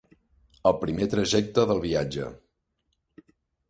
[0.69, 2.35] El primer trajecte del viatge.